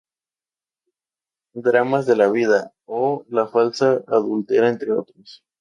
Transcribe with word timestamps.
Dramas 1.53 2.07
de 2.07 2.15
la 2.15 2.27
vida" 2.31 2.73
o 2.87 3.23
"La 3.29 3.45
falsa 3.45 4.03
adúltera", 4.07 4.67
entre 4.67 4.93
otros. 4.93 5.43